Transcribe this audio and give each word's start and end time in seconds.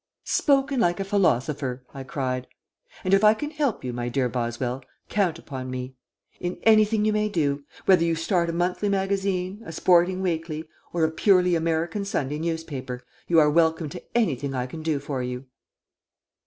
"Spoken 0.25 0.79
like 0.79 0.99
a 0.99 1.03
philosopher!" 1.03 1.85
I 1.93 2.03
cried. 2.03 2.47
"And 3.03 3.13
if 3.13 3.23
I 3.23 3.35
can 3.35 3.51
help 3.51 3.83
you, 3.83 3.93
my 3.93 4.09
dear 4.09 4.27
Boswell, 4.29 4.81
count 5.09 5.37
upon 5.37 5.69
me. 5.69 5.93
In 6.39 6.57
anything 6.63 7.05
you 7.05 7.13
may 7.13 7.29
do, 7.29 7.65
whether 7.85 8.03
you 8.03 8.15
start 8.15 8.49
a 8.49 8.51
monthly 8.51 8.89
magazine, 8.89 9.61
a 9.63 9.71
sporting 9.71 10.23
weekly, 10.23 10.67
or 10.91 11.03
a 11.05 11.11
purely 11.11 11.53
American 11.53 12.03
Sunday 12.03 12.39
newspaper, 12.39 13.03
you 13.27 13.39
are 13.39 13.51
welcome 13.51 13.89
to 13.89 14.01
anything 14.15 14.55
I 14.55 14.65
can 14.65 14.81
do 14.81 14.97
for 14.97 15.21
you." 15.21 15.45